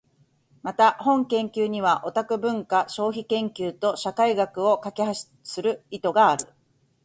[0.63, 6.45] また、本研究にはオタク文化消費研究と社会学を架橋する意図がある。